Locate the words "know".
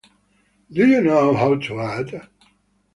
1.01-1.35